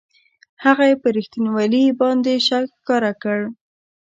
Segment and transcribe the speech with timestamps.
[0.63, 3.39] هغه یې پر رښتینوالي باندې شک ښکاره کړ.